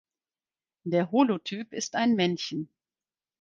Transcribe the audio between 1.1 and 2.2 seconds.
Holotyp ist ein